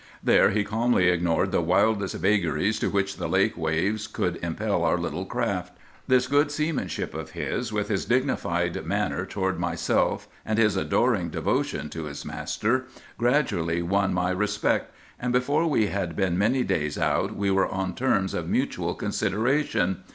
There 0.23 0.49
he 0.49 0.63
calmly 0.63 1.09
ignored 1.09 1.51
the 1.51 1.61
wildest 1.61 2.15
vagaries 2.15 2.79
to 2.79 2.89
which 2.89 3.17
the 3.17 3.27
lake 3.29 3.55
waves 3.55 4.07
could 4.07 4.37
impel 4.37 4.83
our 4.83 4.97
little 4.97 5.25
craft. 5.25 5.73
This 6.07 6.25
good 6.25 6.49
seamanship 6.49 7.13
of 7.13 7.33
his, 7.33 7.71
with 7.71 7.87
his 7.87 8.05
dignified 8.05 8.83
manner 8.83 9.27
toward 9.27 9.59
myself 9.59 10.27
and 10.43 10.57
his 10.57 10.75
adoring 10.75 11.29
devotion 11.29 11.87
to 11.89 12.05
his 12.05 12.25
master, 12.25 12.85
gradually 13.19 13.83
won 13.83 14.11
my 14.11 14.31
respect; 14.31 14.91
and 15.19 15.31
before 15.31 15.67
we 15.67 15.85
had 15.85 16.15
been 16.15 16.35
many 16.35 16.63
days 16.63 16.97
out 16.97 17.35
we 17.35 17.51
were 17.51 17.67
on 17.67 17.93
terms 17.93 18.33
of 18.33 18.49
mutual 18.49 18.95
consideration. 18.95 20.01